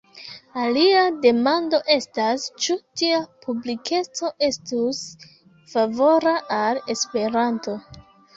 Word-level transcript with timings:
Alia 0.59 1.01
demando 1.25 1.79
estas, 1.95 2.45
ĉu 2.65 2.75
tia 3.01 3.19
publikeco 3.43 4.31
estus 4.49 5.03
favora 5.75 6.35
al 6.59 6.83
Esperanto. 6.97 7.79